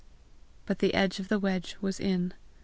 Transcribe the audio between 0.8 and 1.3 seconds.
edge of